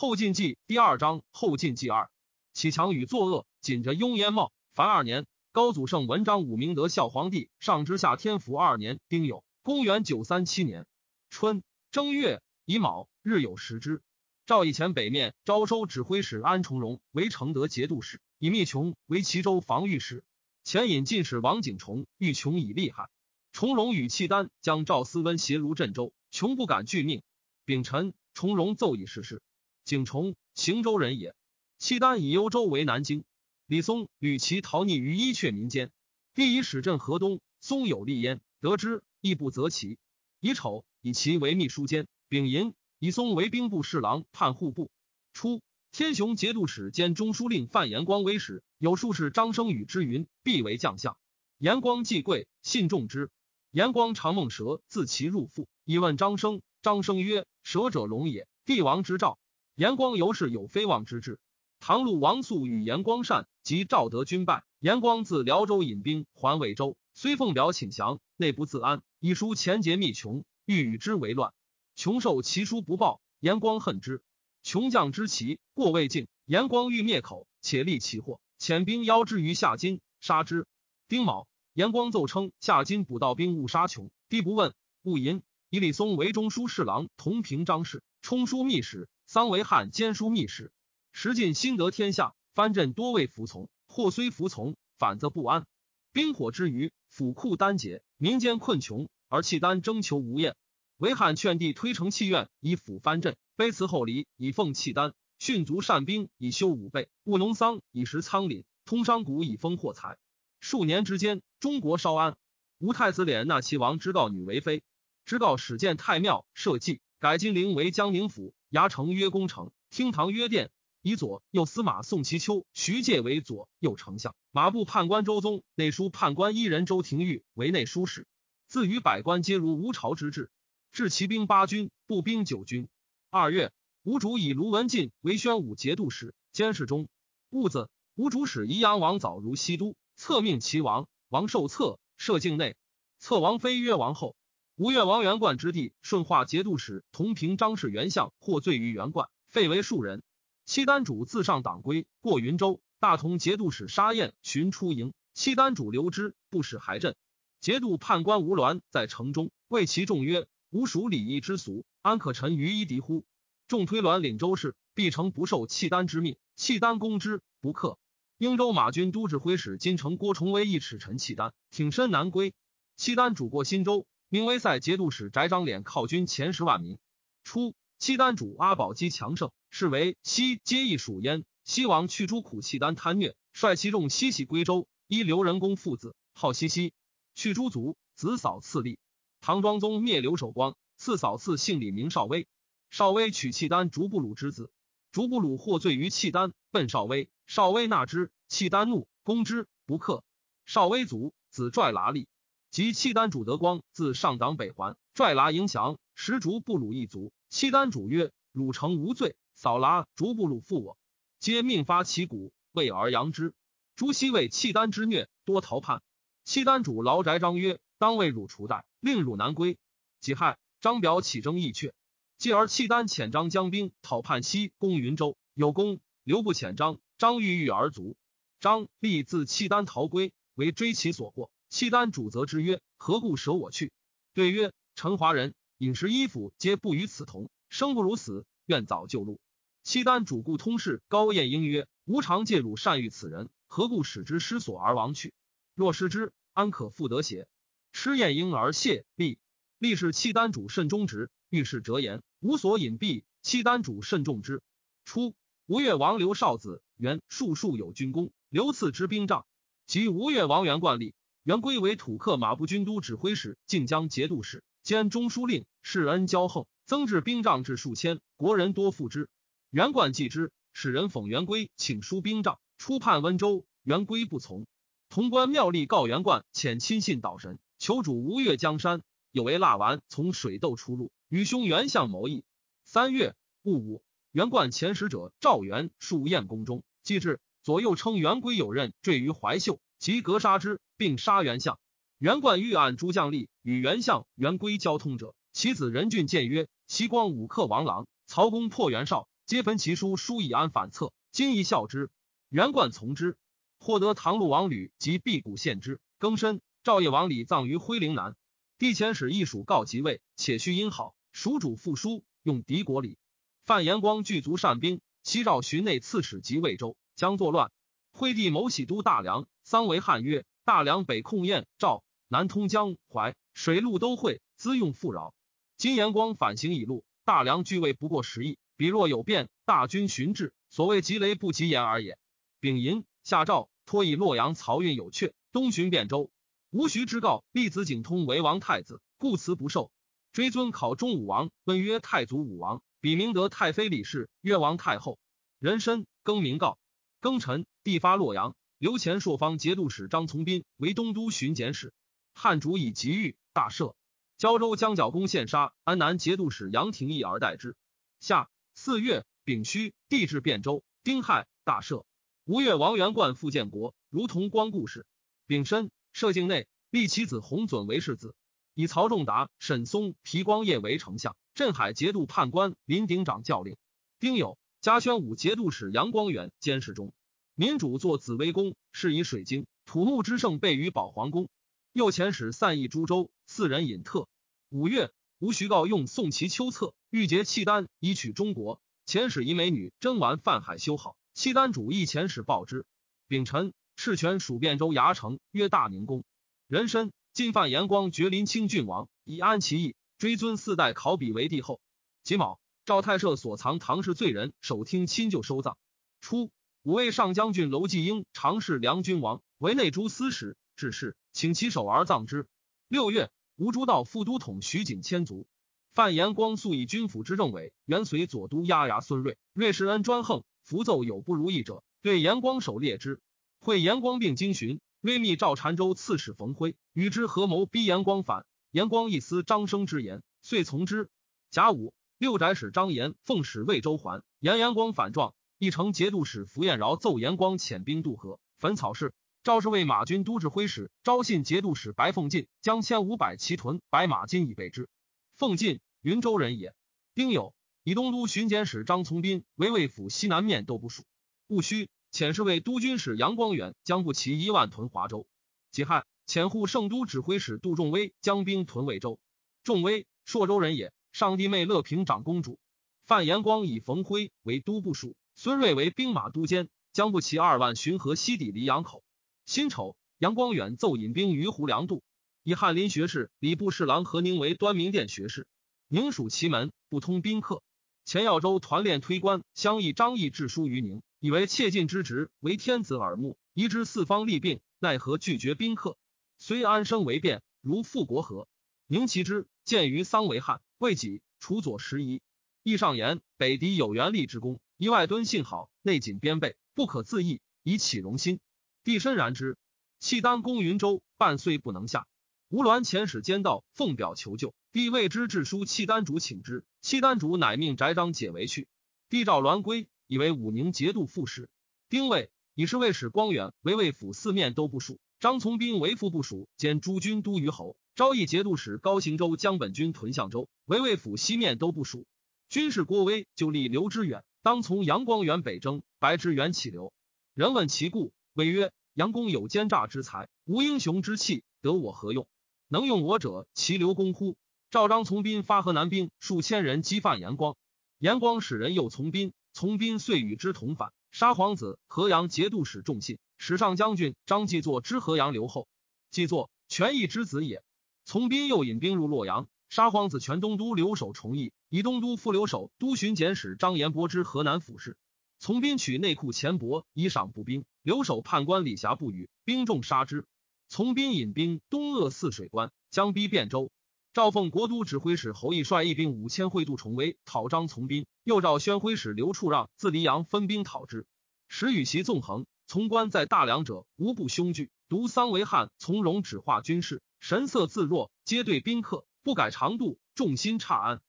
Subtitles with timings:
[0.00, 2.08] 后晋纪第二章后晋纪二，
[2.54, 4.50] 启强与作恶，紧着雍烟茂。
[4.72, 10.86] 凡二年，高祖圣文章武明德孝皇帝上之下天福二年丁酉，公元九三七年
[11.28, 14.00] 春正月乙卯，日有食之。
[14.46, 20.24] 赵以前北面招收指挥使安重荣为承德节度使，以密琼为齐州防御使。
[20.64, 23.10] 前引进使王景崇欲琼以厉害，
[23.52, 27.20] 重荣与契丹将赵思温携卢镇州，琼不敢拒命。
[27.66, 29.42] 丙辰，重荣奏以逝世。
[29.90, 31.34] 景崇，邢州人也。
[31.76, 33.24] 契丹以幽州为南京。
[33.66, 35.90] 李松与其逃匿于伊阙民间。
[36.32, 39.98] 帝以使镇河东，松有立焉，得之，亦不责其。
[40.38, 42.06] 乙丑，以其为秘书监。
[42.28, 44.92] 丙寅，以松为兵部侍郎、判户部。
[45.32, 51.18] 初，天雄节度使兼中书令范延光为使，有术士张生与之云，必为将相。
[51.58, 53.28] 延光既贵，信重之。
[53.72, 56.62] 延光常梦蛇，自其入腹，以问张生。
[56.80, 59.38] 张生曰：“蛇者龙也，帝王之兆。”
[59.80, 61.40] 延光尤是有非望之志。
[61.78, 71.54] 唐陆王肃与延光善，及赵德军败，延光自辽州引兵还魏州，虽奉表请降，内不自安，以书前节密穷，欲与之为乱。
[71.96, 74.22] 穷受其书不报，延光恨之。
[74.62, 80.66] 穷将之旗过魏境，延光欲灭口，且立其祸，遣兵邀之于夏津，杀之。
[81.08, 85.40] 丁卯，延光奏称夏津捕盗兵误杀穷，帝不问，勿淫。
[85.70, 90.72] 以李松为中书侍郎，同平章事，充书密使；桑为汉兼书密使。
[91.12, 95.68] 时晋新得天下，藩镇多未服从，或虽服从，反则不安。
[96.10, 100.56] 兵火之余，府库单竭，民间困穷，而契丹征求无厌。
[100.96, 110.18] 为汉劝帝推诚契愿，以抚藩镇；卑辞厚礼，以奉契丹；训卒善兵，以修武备；务农桑，以食仓廪；通商贾，以丰货财。
[110.58, 112.36] 数年之间，中国稍安。
[112.78, 114.82] 吴太子敛纳齐王之道女为妃。
[115.24, 120.70] 知道始建太庙，设祭，改金陵为江宁府，衙城曰宫城，厅堂曰殿。
[121.02, 128.28] 以左右司马宋其丘、徐介为左右丞相，马步判官周宗、内书判官一人周廷玉为内书使。
[128.68, 130.50] 自与百官皆如吴朝之制，
[130.92, 132.86] 置骑兵八军，步兵九军。
[133.30, 133.72] 二月，
[134.04, 137.08] 吴主以卢文进为宣武节度使、监视中。
[137.48, 142.76] 戊子，吴主使宜阳王早如西都，册命齐王，王受册，设境内。
[143.18, 144.36] 册王妃曰王后。
[144.80, 150.22] 吴越王元冠之弟，顺化节度使同平张氏元相获罪于元冠，废为庶人。
[150.64, 152.80] 契丹主自上党归，过云州。
[152.98, 157.14] 大同节度使沙彦寻出营，契丹主留之，不使还镇。
[157.60, 163.26] 节度判官吴鸾在城中，谓其众曰：“吾属礼义之俗，安可臣于一敌乎？”
[163.68, 166.38] 众推鸾领州事，必成不受契丹之命。
[166.56, 167.98] 契丹攻之，不克。
[168.38, 172.54] 英州马军都指挥使金城郭崇威一尺臣契丹，挺身南归。
[172.96, 174.06] 契丹主过新州。
[174.32, 177.00] 明威塞节度使翟张脸犒军前十万民。
[177.42, 181.44] 初，契丹主阿保机强盛，是为西皆邑属焉。
[181.64, 184.86] 西王去诸苦契丹贪虐，率其众西徙归州。
[185.08, 186.94] 依刘仁恭父子，号西西。
[187.34, 189.00] 去诸族，子嫂次立。
[189.40, 192.46] 唐庄宗灭刘守光，次嫂次姓李，名少威。
[192.88, 194.70] 少威娶契丹逐布鲁之子，
[195.10, 197.28] 逐布鲁获罪于契丹，奔少威。
[197.48, 200.22] 少威纳之，契丹怒，攻之，不克。
[200.66, 202.28] 少威卒，子拽剌立。
[202.70, 207.32] 及契丹主德光自上党北还，拽剌迎降，实逐布鲁一族。
[207.48, 210.96] 契丹主曰：“汝诚无罪，扫剌逐布鲁复我。”
[211.40, 213.54] 皆命发其鼓，为而扬之。
[213.96, 216.00] 朱熹为契丹之虐，多逃叛。
[216.44, 219.76] 契丹主劳翟张曰：“当为汝除代，令汝南归。”
[220.20, 221.92] 己亥，张表起征义阙，
[222.38, 225.98] 继而契丹遣张将兵讨叛西，攻云州，有功。
[226.22, 228.16] 刘不遣张，张郁郁而卒。
[228.60, 231.50] 张立自契丹逃归，为追其所获。
[231.70, 233.92] 契丹主责之曰：“何故舍我去？”
[234.34, 239.40] 对曰：“陈华人饮食衣服皆不与此同，生不如死，愿早就路。”
[239.84, 245.32] 契丹主顾通事高彦英曰：“吾常借汝善遇此人，何故使之失所而亡去？
[245.76, 247.46] 若失之，安可复得邪？”
[247.92, 249.38] 吃彦英而谢立。
[249.78, 253.22] 立是契丹主甚忠直，遇事折言，无所隐蔽。
[253.42, 254.60] 契丹主甚重之。
[255.04, 255.36] 初，
[255.66, 259.46] 吴越王刘少子元数数有军功，刘赐之兵帐，
[259.86, 261.14] 及吴越王元冠立。
[261.42, 269.30] 元归为土克马步军都指挥使、晋江节度使兼中书令，世恩骄横，增置兵仗至数千，国人多附之。
[269.70, 273.64] 元冠继之，使人讽元归，请书兵仗，出叛温州。
[273.82, 274.66] 元归不从。
[275.08, 279.00] 潼关庙吏告元冠遣亲信岛神，求主吴越江山，
[279.32, 282.44] 有为蜡丸从水斗出入，与兄元相谋议。
[282.84, 284.02] 三月戊午，
[284.32, 289.80] 元冠遣使者赵元戍燕宫中，既至，左右称元归有任坠于怀袖。
[290.00, 291.78] 即格杀之，并杀袁相。
[292.16, 301.12] 袁冠欲按诸将吏与袁相袁归交通者，其子仁俊谏曰：“齐光武克王郎，曹公破袁绍，皆焚其书，书以安反侧。
[301.32, 302.08] 今亦效之。
[302.48, 303.36] 袁贯从之，
[303.78, 306.00] 获得唐陆王吕及辟谷献之。
[306.18, 308.36] 庚申，赵业王李葬于徽陵南。
[308.78, 311.14] 帝遣使一属告即位，且须殷好。
[311.30, 313.18] 蜀主复书，用敌国礼。
[313.66, 317.70] 范延光具足善兵，西赵巡内刺史及魏州，将作乱。
[318.12, 325.32] 惠帝谋喜都大梁，丧为汉曰：大梁北控燕赵，南通江淮，水陆都会，资用富饶。
[325.76, 332.18] 今延光反行已路，大梁据位不过十亿，彼若有变，大军巡至，所谓急雷不及掩耳也。
[332.58, 336.32] 丙寅，下诏托以洛阳漕运有阙，东巡汴州。
[336.70, 339.92] 吴徐之告，立子景通为王太子，故辞不受。
[340.32, 345.20] 追尊考中武王，问曰：“太祖武王，比明德太妃李氏，曰王太后。
[345.60, 346.76] 人申更名告。
[347.20, 351.92] 庚辰，帝发洛阳，刘前朔方节度使张从斌为东都巡检使。
[352.32, 353.94] 汉主以急遇，大赦。
[354.38, 357.76] 胶州将角公献杀，安南节度使杨廷义而代之。
[358.20, 360.82] 夏四月丙戌，帝至汴州。
[361.04, 362.04] 丁亥，大赦。
[362.46, 365.04] 吴越王元贯复建国，如同光故事。
[365.46, 365.90] 丙申。
[366.14, 368.34] 设境内立其子弘准为世子，
[368.72, 373.76] 以曹仲达、沈松、皮光业为丞相，镇海节度判官林鼎长教令。
[374.18, 377.12] 丁酉，嘉宣武节度使杨光远监视中。
[377.60, 381.50] 民主作紫微宫，是以水晶土木之盛备于保皇宫。
[381.92, 384.28] 右遣使散佚诸州，四人引特。
[384.70, 388.80] 五月，吴徐告用宋齐秋策，欲结契丹以取中国。
[389.04, 392.86] 遣使以美女真完泛海修好，契丹主义遣使报之。
[393.28, 393.74] 丙辰。
[393.94, 396.24] 赤泉属汴州牙城，曰大宁宫。
[396.66, 399.94] 人参进犯延光，绝临清郡王，以安其意。
[400.16, 401.78] 追尊四代考妣为帝后。
[402.22, 405.76] 己卯，赵太社所藏唐氏罪人，守听亲旧收葬。
[406.22, 406.50] 初，
[406.82, 412.48] 五位上将军娄继英常侍梁君王为内诸司使，致仕，请其守而葬之。
[412.88, 415.46] 六月，吴诸道副都统徐景迁卒。
[415.92, 423.20] 范延光素以军府之政委，原随左都押牙孙瑞，瑞世恩专横，符奏有不如意者，对延光守列之。
[423.58, 428.46] 会延光并经巡，微密赵禅州刺史冯辉与之合谋逼延光反。
[428.70, 431.10] 延光一思张生之言，遂从之。
[431.50, 439.12] 甲午，六宅使张延奉使魏州还，延延光反状，一城节度使符彦饶奏延光遣兵渡河，焚草市。
[439.42, 444.88] 赵氏为马军都指挥使昭信节度使白凤进将千五百骑屯白马金以备之。
[445.36, 446.74] 凤进云州人也。
[447.14, 447.52] 丁酉，
[447.84, 451.02] 以东都巡检使张从斌为魏府西南面都部署。
[451.46, 451.90] 戊戌。
[452.10, 455.26] 遣侍卫都军使杨光远将步骑一万屯华州。
[455.70, 459.20] 己亥，遣护圣都指挥使杜仲威将兵屯魏州。
[459.62, 460.90] 仲威，朔州人也。
[461.12, 462.58] 上帝妹乐平长公主。
[463.04, 469.02] 范延光以冯辉为都部署，孙瑞为兵马都监，将不齐二万巡河西抵黎阳口。
[469.46, 472.02] 辛丑，杨光远奏引兵于胡梁渡，
[472.42, 475.46] 以翰林学士礼部侍郎何宁为端明殿学士。
[475.88, 477.62] 宁属其门，不通宾客。
[478.04, 481.00] 前耀州团练推官相议张毅致书于宁。
[481.20, 485.96] 以为切近之职，为天子耳目，移之四方利病，奈何拒绝宾客？
[486.36, 488.46] 虽安生为变，如复国何？
[488.86, 492.20] 宁其之，见于丧为汉，未己除左拾遗。
[492.62, 498.40] 义上言：北狄有元力之功，一外敦信好，内谨边备，不可自抑，以启荣心。
[498.82, 499.58] 帝深然之。
[499.98, 502.06] 契丹攻云州，半岁不能下。
[502.48, 504.54] 吴鸾遣使兼道，奉表求救。
[504.72, 506.64] 帝为之致书，契丹主请之。
[506.80, 508.68] 契丹主乃命翟章解围去。
[509.10, 509.86] 帝召鸾归。
[510.06, 511.50] 以为武宁节度副使，
[511.90, 522.06] 丁未以是卫使光远为魏府四面都部署，张从斌为副部署兼诸军都虞侯，昭义节度使高行州将本军屯相州为魏府西面都部署。
[522.48, 526.94] 军事郭威就立刘知远，当从杨光远北征，白知远起刘。
[527.34, 532.26] 人问其故，谓曰：杨公有奸诈之才，无英雄之气，得我何用？
[532.66, 534.38] 能用我者，其刘公乎？
[534.70, 537.56] 赵张从兵发河南兵数千人击犯严光，
[537.98, 539.34] 严光使人诱从兵。
[539.52, 545.68] 从兵遂与之同反，杀皇子河阳节度使仲信，史上将军张继作之河阳留后。
[546.10, 547.62] 继作权义之子也。
[548.06, 554.96] 从兵又引兵入洛阳，杀皇子全东都留守崇义，以东都副留守都巡检使张延波之河南府事。
[555.38, 560.26] 从兵取内库钱帛以赏步兵，留守判官李霞不语，兵众杀之。
[560.68, 563.70] 从兵引兵东扼泗水关，将逼汴州。
[564.12, 568.04] 赵奉国都指挥使侯毅率一兵五千会渡重围，讨张从兵。
[568.24, 571.06] 又召宣徽使刘处让自黎阳分兵讨之。
[571.46, 574.70] 时与其纵横，从官在大梁者无不凶惧。
[574.88, 581.00] 独桑维汉从容指化军事，神色自若，皆对宾客，不改长度，众心差安。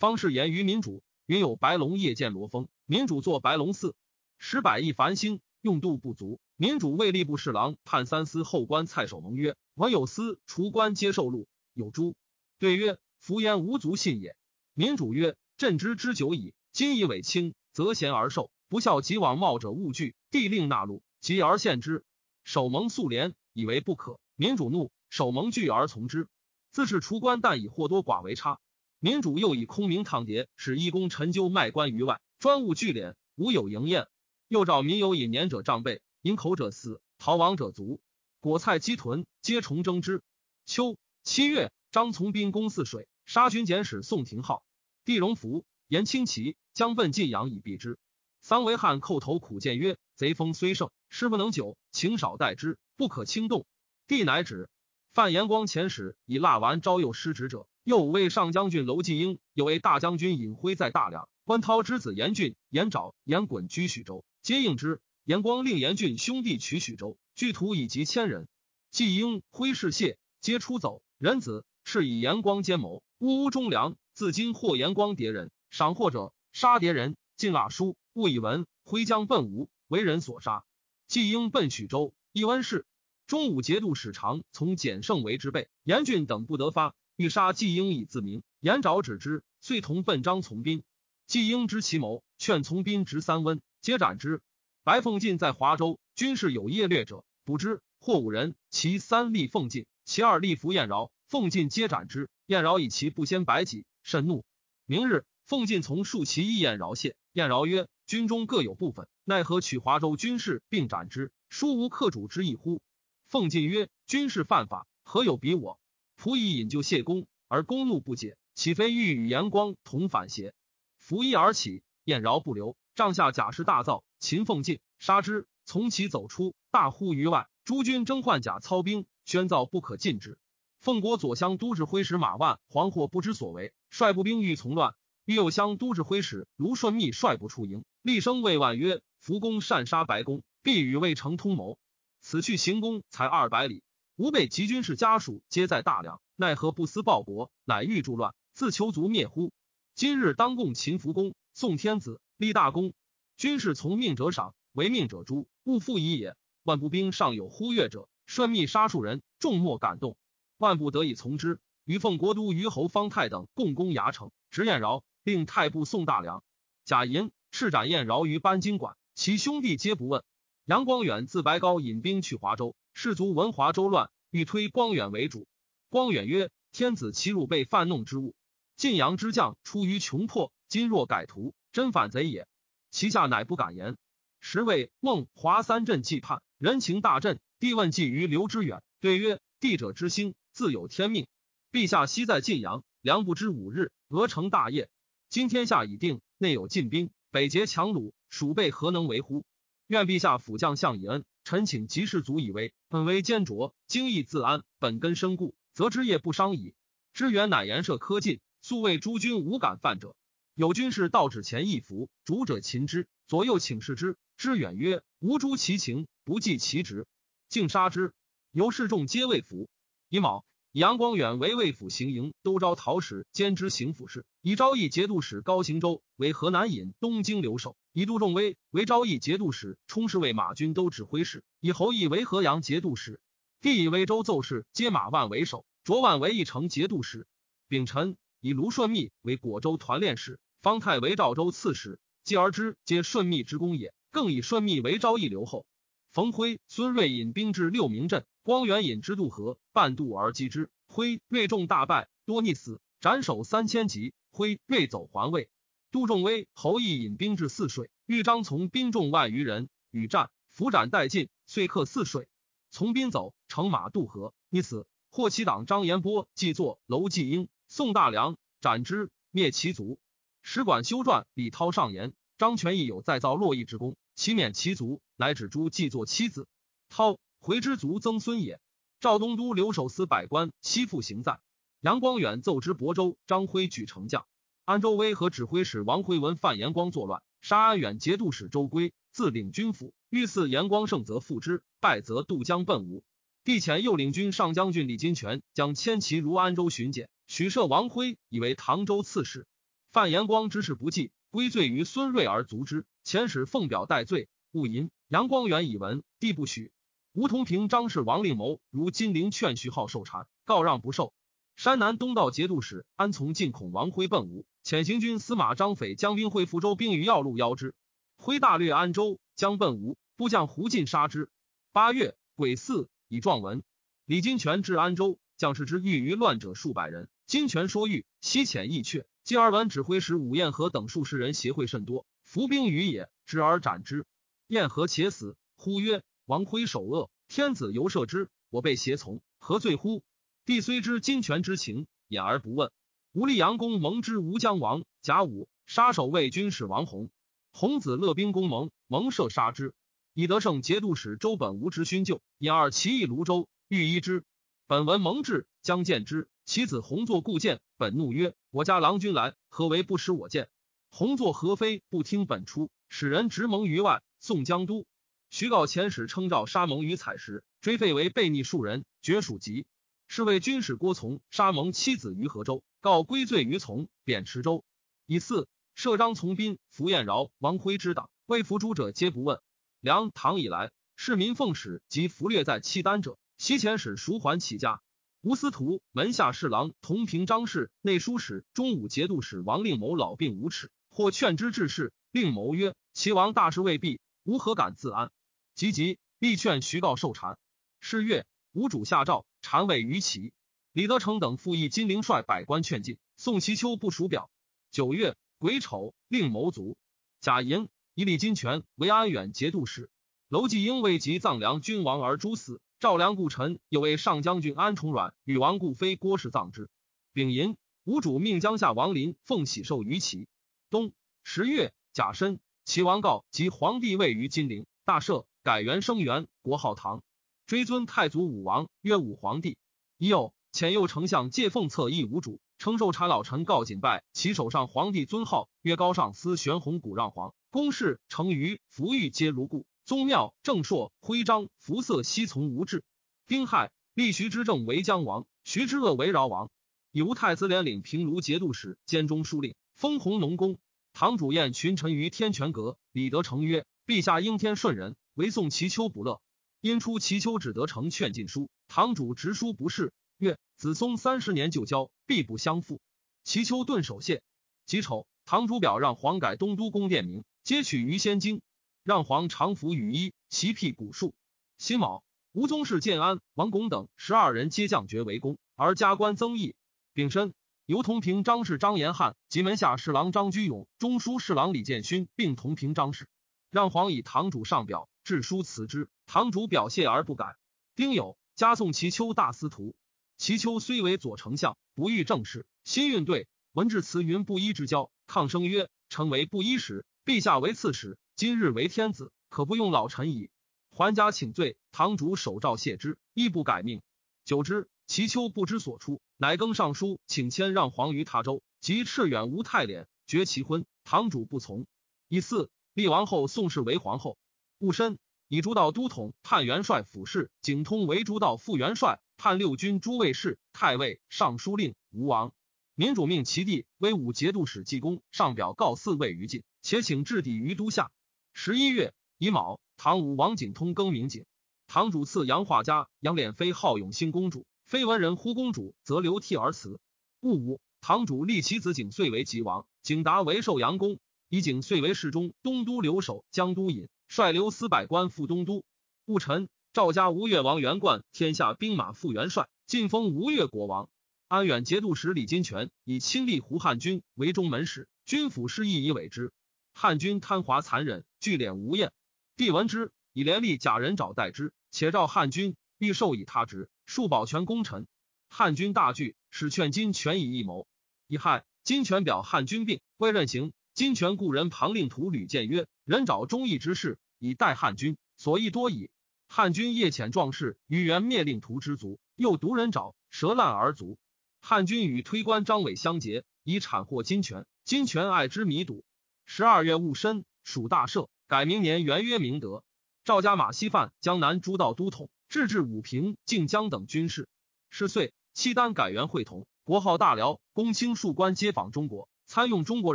[0.00, 3.94] 方士言于民主，云有白龙夜见罗峰，民主作白龙寺，
[4.38, 6.40] 十百亿繁星，用度不足。
[6.56, 12.14] 民主为吏部侍郎判三司后官蔡守蒙曰：文有司除官皆受禄，有诸。
[12.58, 14.36] 对曰：“福言无足信也。”
[14.72, 20.14] 民主曰：“朕之之久矣，今以伪轻，则。”贤而受，不孝即往冒者勿惧。
[20.30, 22.06] 帝令纳禄，及而献之。
[22.42, 24.18] 守蒙素廉，以为不可。
[24.34, 26.26] 民主怒，守蒙惧而从之。
[26.70, 28.58] 自是除官，但以或多寡为差。
[29.02, 34.08] 民主又以空明堂牒，使一公陈纠卖官于外，专务聚敛，无有营宴。
[34.46, 38.02] 又召民有引年者杖背，引口者死，逃亡者卒。
[38.40, 40.22] 果菜鸡豚，皆重征之。
[40.66, 44.62] 秋七月，张从兵攻泗水，杀军简使宋廷浩。
[45.06, 47.98] 帝荣福，言轻骑将奔晋阳以避之。
[48.42, 53.64] 桑维汉叩头苦谏曰：“贼风虽盛，师不能久，请少待之，不可轻动。”
[54.06, 54.68] 帝乃止。
[55.12, 61.28] 范延光遣使以蜡丸招诱失职者，右武卫上将军娄继英，有位大将军尹辉在大梁。
[61.44, 65.00] 关涛之子严俊、严沼、严衮居许州，皆应之。
[65.24, 68.46] 严光令严俊兄弟取许州，据徒以及千人。
[68.92, 71.02] 季英、辉氏谢，皆出走。
[71.18, 73.96] 仁子是以严光奸谋，呜呜忠良。
[74.14, 77.16] 自今获严光敌人，赏获者杀敌人。
[77.36, 78.66] 进蜡书，勿以闻。
[78.84, 80.62] 辉将奔吴，为人所杀。
[81.08, 82.86] 季英奔许州，一温氏。
[83.26, 88.42] 中武节度使常从简胜为之备，严俊等不得发，欲杀季英以自明。
[88.60, 90.82] 严昭止之，遂同奔张从兵。
[91.26, 94.40] 季英知其谋，劝从兵执三温，皆斩之。
[94.84, 101.12] 白凤进在华州，军事有业略者，捕之，获五人，其三立凤进，其二立伏燕饶。
[101.26, 102.30] 凤进皆斩之。
[102.46, 104.42] 燕饶以其不先白己，甚怒。
[104.86, 107.16] 明日，凤进从数其一燕饶谢。
[107.34, 111.32] 燕饶曰：“军中各有部分，奈何取华州军事并斩之？
[111.50, 112.80] 殊无克主之意乎？”
[113.28, 115.78] 奉进曰：“军事犯法，何有比我？
[116.20, 120.52] 仆以引咎谢公，而公怒不解，岂非欲与阳光同反邪？”
[121.00, 125.48] 拂衣而起，燕饶不留，帐下甲士大造，秦奉进，杀之。
[125.64, 127.48] 从其走出，大呼于外。
[127.64, 130.38] 诸军争换甲操兵，宣造不可禁之。
[130.78, 134.94] 奉国左乡都指挥使马万惶惑不知所为，率步兵欲从乱。
[135.24, 141.78] 欲右乡都指挥使卢顺密率部出营，厉声谓万曰：“福公擅杀白公，必与魏成通谋。”
[142.20, 143.82] 此去行宫才二百里，
[144.20, 149.50] 吾辈及军士家属皆在大梁，奈何不思报国，乃欲助乱，自求族灭乎？
[149.94, 152.92] 今日当共秦福公，宋天子，立大功。
[153.38, 156.36] 军士从命者赏，违命者诛，勿复疑也。
[156.64, 160.18] 万步兵尚有忽越者，顺密杀数人，众莫感动。
[160.58, 161.58] 万不得已从之。
[161.86, 166.44] 于奉国都虞侯方泰等共攻牙城，执燕饶，令太部宋大梁。
[166.84, 170.22] 贾银赤斩燕饶于班经馆，其兄弟皆不问。
[170.66, 175.48] 杨光远自白高引兵去华州，士卒闻华州乱，欲推光远为主。
[175.88, 178.34] 光远曰：“天子其辱被犯弄之物，
[178.76, 182.46] 晋阳之将出于穷迫，今若改图，真反贼也。”
[182.92, 183.96] 其下乃不敢言。
[184.38, 187.40] 时谓孟华三镇祭叛，人情大振。
[187.58, 191.26] 帝问计于刘知远，对曰：“帝者之兴，自有天命。
[191.72, 194.90] 陛下昔在晋阳，良不知五日，俄成大业。
[195.30, 199.46] 今天下已定，内有晋兵，北结强虏，蜀辈何能为乎？”
[199.88, 202.72] 愿陛下辅将相以恩，臣请及士卒以为。
[202.88, 206.74] 本为坚卓，精义自安，本根深固，则之业不伤矣。
[207.12, 210.16] 支援乃言设科进，素谓诸君无敢犯者。
[210.54, 214.16] 有军士道旨前一服，主者擒之，左右请示之。
[214.36, 217.06] 知远曰：“吾诛其情，不计其职，
[217.48, 218.12] 竟杀之。”
[218.52, 219.68] 由士众皆未服。
[220.08, 220.44] 乙卯。
[220.72, 233.20] 杨光远为魏府行营都招讨使兼知行府事，以昭义节度使高行周为河南尹、东京留守；以杜仲威为昭义节度使，充侍卫马军都指挥使；以侯毅为河阳节度使。
[233.60, 237.26] 帝以魏州奏事皆马万为首，卓万为义城节度使。
[237.66, 241.98] 丙辰，以卢顺密为果州团练使，方泰为赵州刺史。
[242.22, 243.92] 继而之，皆顺密之功也。
[244.12, 245.66] 更以顺密为昭义留后。
[246.12, 248.24] 冯辉、孙瑞引兵至六明镇。
[248.44, 250.70] 光远引之渡河，半渡而击之。
[250.86, 254.14] 辉、瑞众大败，多溺死，斩首三千级。
[254.30, 255.50] 辉、瑞走还魏。
[255.90, 262.28] 杜仲威、侯毅引兵至泗水，豫章从兵众万余人，与战，伏斩殆尽，遂克泗水。
[262.70, 264.86] 从兵走，乘马渡河，溺死。
[265.08, 269.98] 获其党张延波既作楼继英、宋大良，斩之，灭其族。
[270.42, 276.46] 使馆修撰李涛上言：张全义有再造洛邑之功，其免其族，乃指诸既作妻子。
[276.88, 277.18] 涛。
[277.40, 278.60] 回之族曾孙也。
[279.00, 281.40] 赵东都留守司百官悉复行在。
[281.80, 284.26] 杨光远奏之亳州，张辉举丞相。
[284.70, 289.92] 安州威和指挥使王辉文范延光作乱，杀安远节度使周归，自领军府。
[290.10, 293.02] 欲赐延光胜，则复之；败则渡江奔吴。
[293.42, 299.44] 帝遣右领军上将军李金泉将迁其如安州巡检，许赦王辉以为唐州刺史。
[299.90, 302.86] 范延光之事不济，归罪于孙瑞而卒之。
[303.04, 304.92] 遣使奉表代罪，勿淫。
[305.08, 306.70] 杨光远以闻，帝不许。
[307.12, 311.12] 吴同平、张氏、王令谋如金陵劝徐浩受禅，告让不受。
[311.56, 317.74] 山南东道节度使安从进恐王辉奔吴，遣行军司马张斐将兵会福州，兵于要路邀之。
[318.16, 321.30] 辉大略安州，将奔吴，部将胡进杀之。
[321.72, 323.62] 八月癸巳，以状文。
[324.06, 327.08] 李金泉至安州，将士之遇于乱者数百人。
[327.26, 329.04] 金泉说欲，西遣意阙。
[329.22, 334.06] 继而闻指挥使武彦和等数十人协会甚多，伏兵于野，执而斩之。
[334.48, 335.36] 彦和且死。
[335.56, 340.02] 呼曰：“王辉首恶，天子犹赦之，我被胁从，何罪乎？”
[340.46, 342.70] 帝虽知金泉之情，掩而不问。
[343.12, 347.10] 吴立阳公蒙之吴江王甲午杀守卫军使王弘，
[347.52, 349.74] 弘子乐兵攻蒙蒙赦杀之。
[350.14, 354.24] 以得胜节度使周本吴之勋旧，引二其义泸州，欲依之。
[354.66, 356.28] 本闻蒙至，将见之。
[356.44, 360.48] 其子弘作故谏，本怒曰：“我家郎君来，何为不识我见？”
[360.90, 364.84] 弘作何非不听本出，使人直蒙于外，送江都。
[365.30, 369.64] 徐告遣使称召沙蒙于采石，追废为悖逆庶人，绝属籍。
[370.12, 374.64] 是为军使郭从杀蒙妻子于河州，告归罪于从，贬池州。
[375.06, 379.38] 以四摄张从斌、符彦饶、王辉之党，为伏诛者皆不问。
[379.78, 384.80] 梁唐以来，市民奉使及俘掠在契丹者，西遣使赎还其家。
[385.20, 395.12] 吴司徒门下侍郎同平张氏、内书使中武节度使王令谋老病无耻，或劝之治事，令谋曰：“齐王大事未毕，吾何敢自安？”
[395.54, 397.38] 急急必劝徐告受禅。
[397.78, 399.24] 是月，吴主下诏。
[399.42, 400.32] 禅位于齐，
[400.72, 404.30] 李德成等复议金陵帅百官劝进，宋其秋不署表。
[404.70, 406.76] 九月癸丑，令谋卒。
[407.20, 409.90] 贾寅以李金泉为安远节度使，
[410.28, 412.60] 娄继英为及葬良君王而诛死。
[412.78, 416.70] 赵良故臣又为上将军安重阮与王故妃郭氏葬之。
[417.12, 420.28] 丙寅，吴主命江夏王林奉喜寿于齐。
[420.70, 420.92] 冬
[421.22, 427.02] 十月甲申，齐王告及皇帝位于金陵，大赦，改元生元，国号唐。
[427.50, 429.56] 追尊太祖武王，曰武皇帝。
[429.98, 437.34] 已有遣右丞相借奉册议无主，称受禅老臣告谨拜其手上皇帝尊号，曰高尚司玄弘古让皇。
[437.50, 439.66] 公事成于福玉皆如故。
[439.84, 442.84] 宗庙正朔徽章服色悉从无制。
[443.26, 446.52] 丁亥，立徐之政为姜王，徐之恶为饶王。
[446.92, 450.56] 以吴太子连领平卢节度使兼中书令，封弘农公。
[450.92, 456.20] 唐主宴群臣于天泉阁，李德成曰：“陛下应天顺人，唯宋其丘不乐。”
[456.60, 462.82] 因出齐丘只得成劝进书，堂主直书不是，曰：“子松三十年旧交，必不相负。”
[463.24, 464.22] 齐丘顿首谢。
[464.66, 468.42] 己丑，堂主表让皇改东都宫殿名，皆取于仙经，
[468.84, 471.14] 让皇常服羽衣，其辟古树。
[471.56, 476.54] 辛卯，吴宗室建安、王巩等十二人皆降爵为公，而加官增邑。
[476.92, 477.32] 丙申，
[477.64, 483.08] 由同平张氏张延汉及门下侍郎张居勇、中书侍郎李建勋并同平张氏，
[483.50, 484.90] 让皇以堂主上表。
[485.02, 487.36] 致书辞之，堂主表谢而不改。
[487.76, 489.76] 丁酉，加送齐丘大司徒。
[490.16, 493.28] 齐丘虽为左丞相，不遇政事，新运对。
[493.52, 500.30] 文治辞云布衣之交，抗声曰：“臣为布衣时，陛下为刺史，今日为天子，可不用老臣矣。”
[500.74, 503.80] 还家请罪，堂主手诏谢之，亦不改命。
[504.24, 510.66] 久之，齐丘不知所出，乃更上书，请迁让皇于他州，及赤远吴太敛，绝其婚。
[510.82, 511.68] 堂主不从。
[512.08, 514.18] 以四立王后宋氏为皇后。
[514.58, 514.98] 戊申，
[515.32, 521.76] 以诸道都统、判元帅、府事、景通为诸道副元帅，判六军诸卫士、太尉、尚书令。
[521.92, 522.32] 吴王
[522.74, 527.92] 民主命其弟威武节度使济公，上表告四位于晋，且请置邸于都下。
[528.32, 531.24] 十一月乙卯，唐武王景通更名景。
[531.68, 536.80] 堂主赐杨化家杨敛妃号永兴公主，非文人呼公主，则流涕而辞。
[537.20, 543.88] 戊午，堂主立其子景遂为吉王，景达为寿阳公，以景遂为侍中、东都留守、江都尹。
[544.10, 545.62] 率留司百官赴东都。
[546.04, 550.90] 戊辰，赵家吴越王元冠天下兵马副元帅，晋封吴越国王。
[551.28, 556.32] 安远节度使李金泉以亲历胡汉军为中门使，军府事亦以委之。
[556.74, 558.90] 汉军贪滑残忍，聚敛无厌。
[559.36, 564.88] 帝闻之，以连立假人找代之，且召汉军，欲授以他职，数保全功臣。
[565.28, 567.68] 汉军大惧，使劝金泉以一谋。
[568.08, 570.52] 乙亥，金泉表汉军病，未任行。
[570.72, 575.90] 金泉故人庞令图吕谏曰：“人找忠义之士，以待汉军，所益多矣。
[576.26, 580.98] 汉军夜遣壮士于原灭令徒之族，又独人找蛇烂而卒。
[581.40, 584.44] 汉军与推官张伟相结，以产获金泉。
[584.64, 585.84] 金泉爱之弥笃。
[586.24, 589.62] 十二月戊申，属大赦，改明年元曰明德。
[590.02, 594.28] 赵家马希范江南诸道都统，制置武平、靖江等军事。
[594.68, 597.40] 是岁，契丹改元会同，国号大辽。
[597.52, 599.94] 公卿庶官皆访中国，参用中国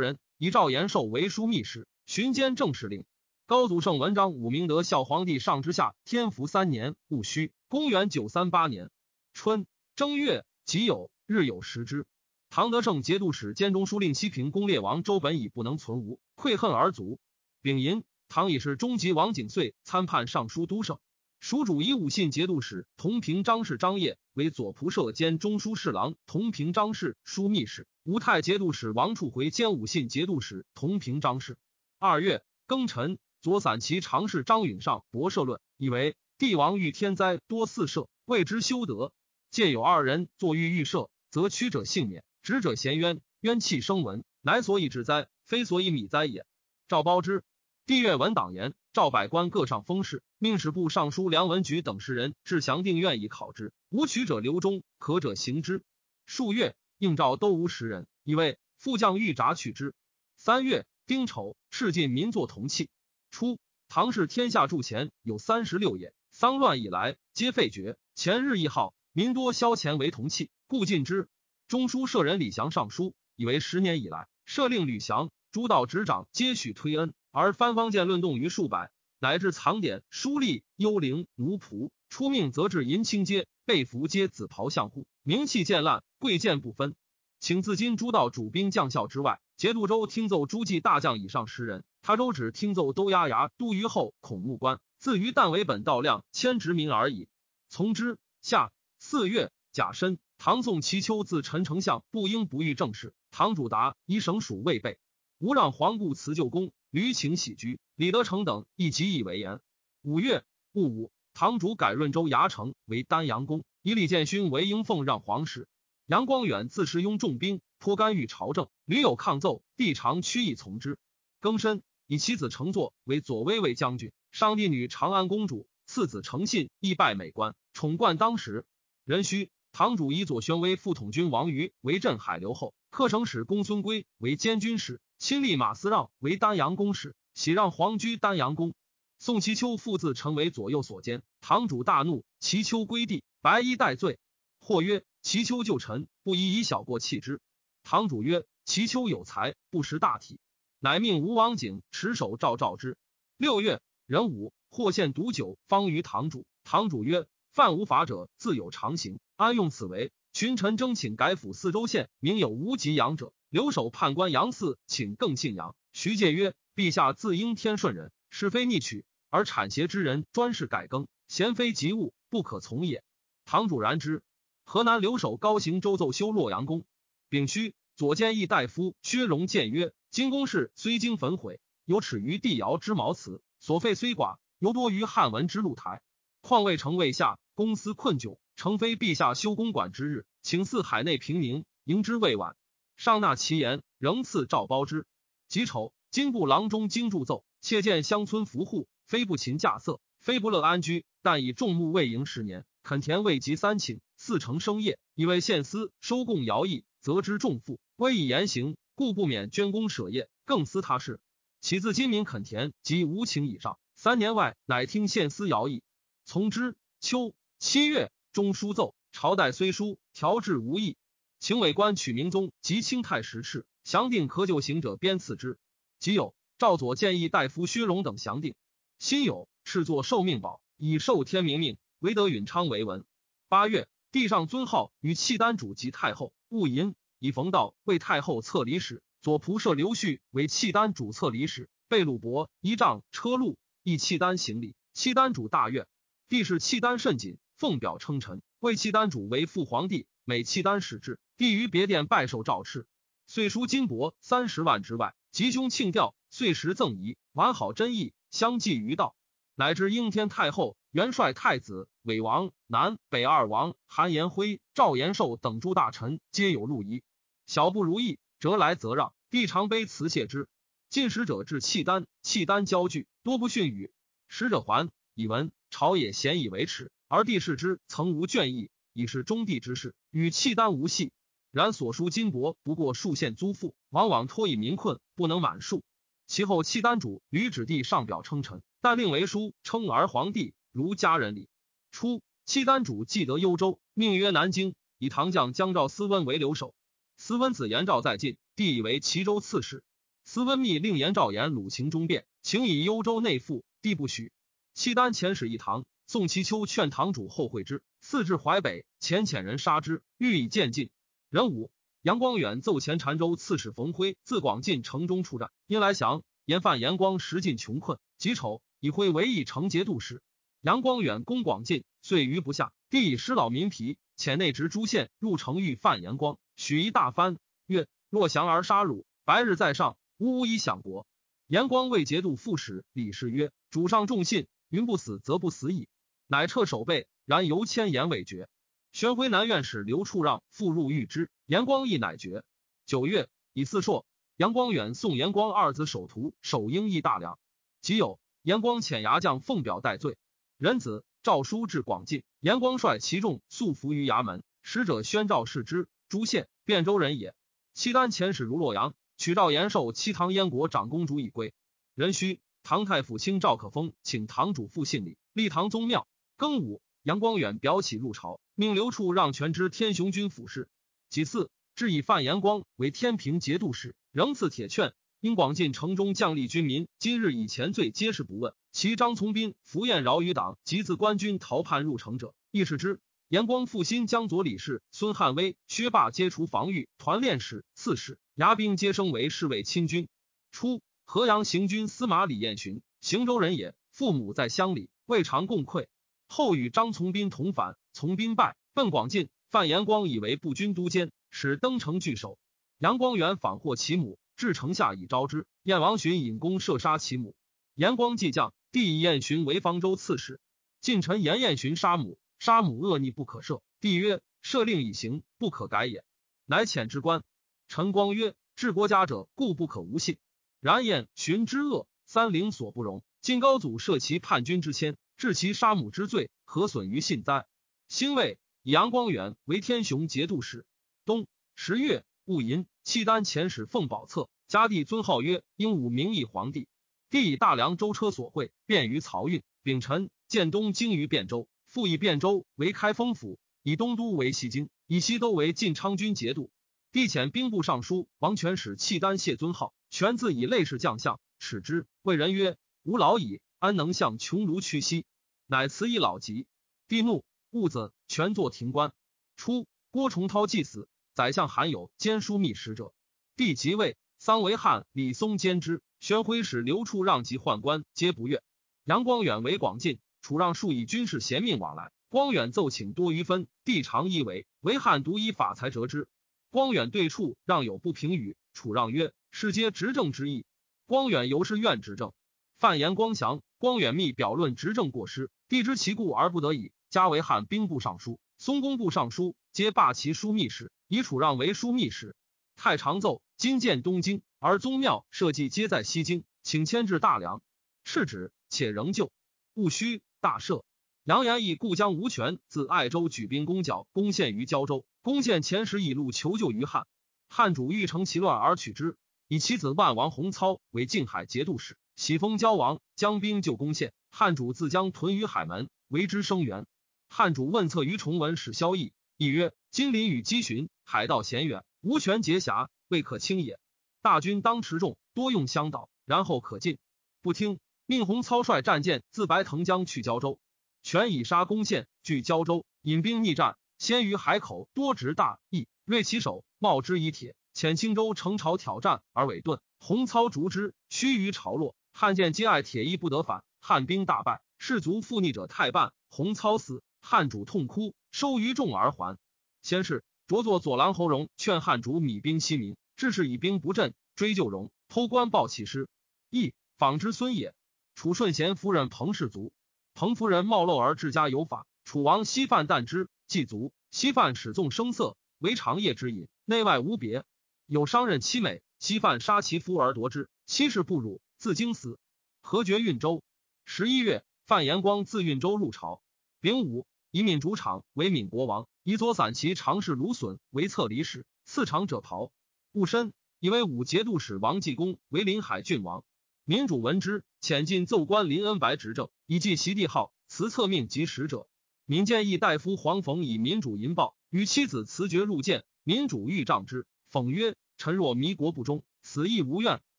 [0.00, 0.18] 人。
[0.38, 3.04] 以赵延寿为枢密使，巡监正使令。
[3.46, 8.90] 高祖圣文章武明德孝皇帝上之下天福三年戊戌，公元九三八年
[9.34, 9.66] 春
[9.96, 12.06] 正月，己酉，日有食之。
[12.48, 17.18] 唐德胜节度使兼中书令西平公列王周本已不能存吴，愧恨而卒。
[17.60, 21.00] 丙寅，唐已是中级王景遂参判尚书都省。
[21.40, 27.88] 蜀主以武信节度使同平张氏张掖为左仆射兼中书侍郎，同平张氏枢密使。
[28.04, 31.58] 吴太节度使王处回兼武信节度使同平张氏。
[31.98, 39.12] 二月庚辰，左散骑常侍张允上博社论，以为帝王遇天灾多四射，谓之修德。
[39.50, 42.22] 借有二人作御预设，则屈者幸免。
[42.42, 46.44] 执者咸冤，冤气生闻，乃所以治灾，非所以米灾也。
[46.86, 47.42] 赵褒之，
[47.86, 53.72] 帝月文党言，赵百官各上封事，命史部尚书梁文举等十人至祥定院以考之。
[53.88, 55.82] 无取者留中，可者行之。
[56.26, 59.94] 数月，应召都无十人，以为副将欲札取之。
[60.36, 62.90] 三月丁丑，赤尽民作铜器。
[63.30, 66.12] 初，唐氏天下铸钱有三十六也。
[66.32, 71.28] 丧乱以来，皆废绝，前日益号，民多销钱为铜器，故禁之。
[71.68, 78.90] 中书舍人李祥上书，以为十年以来，设令吕祥、诸道执掌皆许推恩，而藩方见论动于数百，
[79.20, 86.96] 乃至藏典、书吏、幽灵、奴仆，出命则至银青街，被俘皆紫袍相护，名气渐烂，贵贱不分。
[87.38, 97.26] 请自今诸道主兵将校之外，节度州听奏诸暨大将以上十人，他州只听奏都押牙都虞候孔目官，自于但为本道量迁职民而已。
[97.70, 98.18] 从之。
[98.42, 99.50] 下四月。
[99.72, 100.18] 甲申。
[100.36, 103.96] 唐宋齐丘自陈丞相不应不遇政事，唐主达。
[104.04, 104.98] 以省属未备，
[105.38, 108.66] 吴让皇故辞旧功，屡请喜居，李德成等。
[108.76, 109.60] 亦极以为言。
[110.02, 110.44] 五月。
[110.72, 115.66] 戊午，唐主改润州牙城为丹阳宫，以李建勋为应奉让皇室。
[116.04, 120.98] 杨光远自恃拥重兵，颇干预朝政，屡有抗奏，帝常屈意从之。
[121.40, 128.64] 庚申，以其子承作为左威卫将军，上帝女长安公主，次子诚信亦拜美官，宠冠当时。
[129.04, 129.50] 壬戌。
[129.72, 138.72] 堂主以左宣威副统军王瑜为镇海留后，客城使公孙归为监军使，亲历马思让为丹阳公使，喜让皇居丹阳宫。
[139.18, 144.18] 宋其丘父自成为左右所监，堂主大怒，其丘归地，白衣戴罪。
[144.60, 147.42] 或曰：其丘旧臣，不宜以小过弃之。
[147.88, 150.40] 堂主曰：其丘有才，不识大体，
[150.80, 152.96] 乃命吴王景持守赵赵之。
[153.36, 156.46] 六月壬午，或献毒酒方于堂主。
[156.64, 159.20] 堂主曰：犯无法者，自有常刑。
[159.36, 165.76] 安用此为群臣征请改府四州县，名有无及阳者，留守判官杨嗣请更姓杨。
[165.92, 173.04] 徐介曰：陛下自应天顺人，是非逆取而产邪之人，专事改更，贤非及物，不可从也。
[173.44, 174.24] 堂主然之。
[174.64, 176.84] 河南留守高行周奏修洛阳宫，
[177.28, 186.00] 丙戌，左监议大夫薛荣谏曰：金宫室虽经焚毁，有耻于帝尧之茅祠，所费虽寡，犹多于汉文之露台。
[186.40, 188.38] 况未成未下，公私困窘。
[188.54, 192.56] 诚非陛下修公馆之日，请赐海内平民，迎之未晚。
[192.96, 195.04] 上纳其言，仍赐诏褒之。
[195.48, 211.20] 己丑，金部郎中经铸奏，妾见乡村扶户，非不勤稼色，非不乐安居，但以众目未盈十年，垦田未及三顷，四成生业，以为献司收贡徭役，则之重负，威以言行，故不免捐功舍业，更思他事。
[211.60, 215.84] 其自今民垦田及无情以上，三年外，乃听献司徭役，
[216.24, 216.74] 从之。
[216.98, 218.10] 秋七月。
[218.32, 220.96] 中书奏，朝代虽疏，调制无益。
[221.38, 225.60] 请委官取明宗及清太实敕，详定可就行者鞭赐之。
[226.00, 228.56] 即有赵左建议大夫薛荣等详定。
[228.98, 233.04] 辛有敕作受命宝，以受天明命，唯得允昌为文。
[233.46, 236.32] 八月，帝上尊号与契丹主及太后。
[236.48, 241.68] 戊寅，以冯道为太后册礼使，左仆射刘旭为契丹主册礼使。
[241.88, 244.74] 贝鲁伯依仗车路，诣契丹行礼。
[244.92, 245.86] 契丹主大悦，
[246.28, 247.38] 帝是契丹甚谨。
[247.56, 252.84] 奉表称臣，为契丹主为父皇帝，每契丹使至，帝于别殿拜受诏敕，
[253.26, 259.16] 遂书金帛三十万之外，吉凶庆吊，岁时赠仪，完好真意，相继于道。
[259.54, 267.02] 乃至应天太后、元帅太子、伪王、南北二王韩延辉、赵延寿等诸大臣，皆有路仪。
[267.46, 270.48] 小不如意，折来则让，帝常卑辞谢之。
[270.88, 273.90] 进使者至契丹，契丹交拒，多不逊语。
[274.28, 276.92] 使者还以闻朝野咸以为耻。
[277.08, 281.10] 而帝视之，曾无倦意，以是中帝之事，与契丹无隙。
[281.50, 285.82] 然所书金帛不过数县租赋，往往托以民困，不能满数。
[286.28, 291.48] 其后契丹主屡指帝上表称臣，但令为书称儿皇帝如家人礼。
[291.96, 296.74] 初，契丹主既得幽州，命曰南京，以唐将姜赵思温为留守。
[297.16, 299.82] 思温子延赵在晋，帝以为齐州刺史。
[300.22, 304.30] 思温密令延赵言鲁秦中变，请以幽州内附，帝不许。
[304.74, 305.86] 契丹遣使一唐。
[306.06, 310.90] 宋其丘劝堂主后会之，赐至淮北，遣遣人杀之，欲以渐进。
[311.30, 311.70] 人武
[312.02, 320.20] 杨光远奏前澶州刺史冯辉自广进城中出战，因来降，言犯严光时尽穷困，己丑以辉为义成节度使。
[320.66, 331.06] 杨光远攻广进，遂余不下，帝以失老民疲，遣内直诸县入城欲犯严光，许一大番，曰：若降而杀汝，白日在上，呜呜以享国。
[331.46, 335.86] 严光为节度副使，李氏曰：主上重信，云不死则不死矣。
[336.26, 338.48] 乃撤守备，然犹迁言未决。
[338.90, 342.42] 玄辉南院使刘处让复入御之，严光亦乃决。
[342.86, 344.04] 九月，以四朔，
[344.36, 347.38] 杨光远送严光二子守徒守英义大梁。
[347.82, 350.16] 即有严光遣牙将奉表戴罪。
[350.58, 354.42] 仁子诏书至广进，严光率其众速伏于衙门。
[354.62, 357.34] 使者宣诏视之，诸县汴州人也。
[357.74, 361.52] 契丹遣使如洛阳，取诏延寿七唐燕国长公主以归。
[361.94, 366.08] 壬戌，唐太傅卿赵可封请堂主复信礼，立唐宗庙。
[366.38, 370.70] 庚午，杨光远表起入朝，命刘处让权知天雄军府事。
[371.10, 374.94] 其次，至以范延光为天平节度使，仍赐铁券。
[375.20, 378.54] 因广进城中将吏军民，今日以前罪皆是不问。
[378.76, 383.00] 其张从斌、符彦饶于党及自官军逃叛入城者，亦是之。
[383.26, 390.08] 延光复新江左李氏孙汉威、薛霸皆除防御团练使、刺史，牙兵皆升为侍卫亲军。
[390.52, 395.86] 初，河阳行军司马李彦寻，行州人也，父母在乡里，未尝共馈。
[396.28, 399.30] 后与张从斌同反，从斌败，奔广进。
[399.48, 402.38] 范延光以为步军都监，使登城拒守。
[402.76, 405.46] 杨光远访获其母，至城下以招之。
[405.62, 407.34] 燕王寻引弓射杀其母。
[407.74, 410.38] 延光既将，帝以燕寻为方州刺史。
[410.82, 413.62] 近臣言燕寻杀母，杀母恶逆不可赦。
[413.80, 416.04] 帝曰：赦令已行，不可改也。
[416.44, 417.24] 乃遣之官。
[417.68, 420.18] 陈光曰：治国家者，故不可无信。
[420.60, 423.02] 然燕寻之恶，三陵所不容。
[423.22, 424.98] 今高祖赦其叛军之谦。
[425.16, 427.46] 治其杀母之罪，何损于信哉？
[427.88, 430.66] 兴魏以杨光远为天雄节度使。
[431.06, 436.68] 冬十月戊寅，契丹遣使奉宝册，加帝尊号曰英武名义皇帝。
[437.16, 439.42] 帝以大梁舟车所会，便于漕运。
[439.62, 446.50] 丙辰，建东京于汴州，复以汴州为开封府，以东都为西京，以西都为晋昌军节度。
[446.92, 451.86] 帝遣兵部尚书王权使契丹谢尊号，权自以类氏将相，耻之。
[452.02, 455.06] 谓人曰：“吾老矣。”安能向穷庐屈膝？
[455.46, 456.46] 乃辞以老疾。
[456.86, 458.92] 帝怒，兀子权作庭官。
[459.36, 462.92] 初，郭崇韬既死，宰相韩有兼枢密使者。
[463.36, 465.80] 帝即位，桑维汉、李松兼之。
[466.06, 468.40] 宣徽使刘处让及宦官皆不悦。
[468.84, 471.90] 杨光远为广进，处让数以军事贤命往来。
[472.08, 474.46] 光远奏请多余分，帝常一为。
[474.60, 476.06] 为汉独以法才折之。
[476.52, 480.44] 光远对处让有不平语，处让曰：“是皆执政之意。”
[480.86, 482.12] 光远由是愿执政。
[482.56, 483.42] 范延光降。
[483.58, 492.14] 光远密表论执政过失，帝知其故而不得已，加为汉兵部尚书、松工部尚书，皆罢其枢密使，以处让为枢密使。
[492.56, 497.42] 太常奏：今建东京，而宗庙社稷皆在西京，请迁至大梁。
[497.84, 499.12] 敕旨，且仍旧，
[499.54, 500.64] 勿须大赦。
[501.04, 504.84] 杨延义故将吴权自爱州举兵攻剿，攻陷于胶州。
[505.02, 506.86] 攻陷前时以路求救于汉，
[507.28, 508.96] 汉主欲乘其乱而取之，
[509.28, 511.76] 以其子万王洪操为晋海节度使。
[511.94, 513.92] 喜封交王，将兵就攻陷。
[514.10, 516.66] 汉主自将屯于海门，为之声援。
[517.08, 523.60] 汉主问策于崇文，使萧绎，亦曰：“金陵与积寻，海道险远，无权结峡，未可轻也。
[524.02, 526.78] 大军当持重，多用相导，然后可进。”
[527.22, 530.40] 不听，命洪操率战舰自白藤江去胶州。
[530.82, 539.60] 权以沙攻陷，据胶州，引兵逆战，先于海口，多执大义，锐其手，冒之以铁，遣青州城朝挑战而委顿。
[539.78, 541.76] 洪操逐之，须臾潮落。
[541.92, 545.92] 汉见皆爱铁衣不得反，汉兵大败，士卒负逆者太半。
[546.08, 549.16] 洪操死，汉主痛哭，收于众而还。
[549.62, 555.88] 先是，着作左郎侯荣劝汉主米兵西民，致使以兵不振，追救荣，偷官报弃师。
[556.30, 557.54] 亦访之孙也。
[557.94, 559.52] 楚顺贤夫人彭氏族，
[559.94, 561.64] 彭夫人冒漏而治家有法。
[561.84, 563.72] 楚王稀饭旦之，祭足。
[563.92, 567.24] 稀饭始纵声色，为长夜之饮，内外无别。
[567.66, 571.20] 有商人妻美，稀饭杀其夫而夺之，妻氏不辱。
[571.38, 572.00] 自京死，
[572.40, 573.22] 何绝运州。
[573.64, 576.02] 十一月，范延光自运州入朝。
[576.40, 576.84] 丙午，
[577.16, 582.30] 以闽主场为闽国王，以左散骑常侍卢损为策离使，赐长者袍。
[582.72, 586.04] 戊申，以为武节度使王继公为临海郡王。
[586.44, 591.48] 民主闻之，遣进奏官林恩白执政，以记其帝号，辞册命及使者。
[591.86, 595.64] 闽建议大夫黄逢以民主淫报，与妻子辞绝入见。
[595.84, 599.80] 民主欲杖之，讽曰：“臣若迷国不忠，此亦无怨，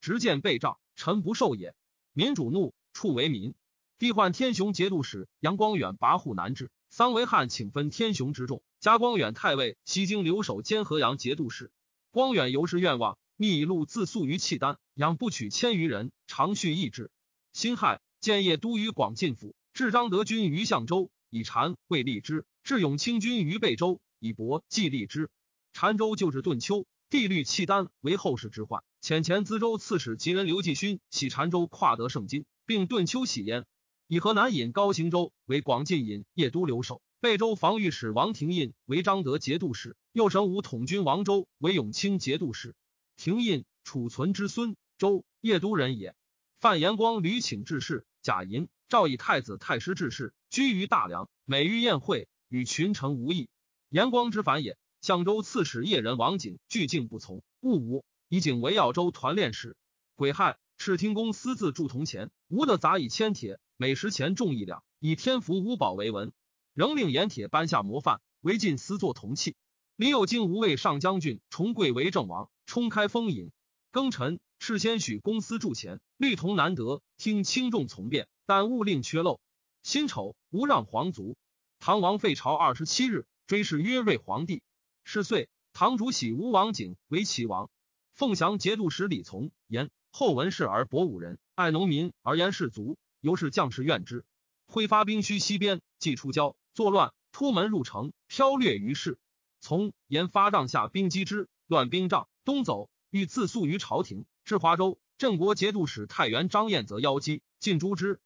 [0.01, 1.73] 执剑被杖。”臣不受也。
[2.13, 3.55] 民主怒，处为民。
[3.97, 11.71] 帝唤天雄节度使杨光远跋扈难至，桑维汉请分天雄之众，加光远太尉，西京留守兼河阳节度使。
[12.11, 17.11] 光远由是愿望，密录自诉于契丹，养不取千余人，长续意志。
[17.53, 25.29] 辛亥，建业都于广进府，置张德军于相州，以禅为立之；置永清军于贝州，以博继立之。
[25.73, 28.81] 禅州旧治顿丘，地律契丹为后世之患。
[29.03, 33.65] 遣前资州刺史吉人刘继勋喜禅州跨得圣金，并顿丘喜焉。
[34.09, 42.73] 以河南尹高行州为广进尹邺都留守，贝州防御使王廷印为张德节度使，右神武统军王周为永清节度使。
[43.17, 46.15] 廷印，储存之孙，周邺都人也。
[46.57, 53.49] 范延光屡请致仕，贾银赵以太子太师致仕，居于大梁，每遇宴会，与群臣无异。
[53.89, 54.77] 延光之反也。
[55.01, 59.75] 相州刺史叶人王景拒敬不从，勿武，以景为耀州团练使。
[60.15, 63.59] 癸亥，赤听公私自铸铜钱，吾的杂以铅铁。
[63.79, 66.33] 每十钱重一两，以天福五宝为文，
[66.73, 69.55] 仍令盐铁颁下模范，为晋私作铜器。
[69.95, 73.51] 林有京无畏上将军重贵为正王，冲开封尹。
[73.91, 79.39] 庚辰，事先许公司铸钱，律同难得，听轻重从便，但勿令缺漏。
[79.83, 81.37] 辛丑，无让皇族。
[81.77, 84.63] 唐王废朝二十七日，追谥曰睿皇帝。
[85.03, 87.69] 是岁，唐主喜吴王景为齐王。
[88.15, 92.97] 凤翔节度使李从言后文士而博武人，爱农民而言士卒。
[93.19, 94.25] 由是将士怨之，
[94.65, 99.19] 挥发兵须西边，既出郊作乱，突门入城，飘掠于市。
[99.59, 104.25] 从言发帐下兵击之，乱兵帐，东走，欲自诉于朝廷。
[104.45, 108.21] 至华州镇国节度使太原张彦则邀击，尽诛之。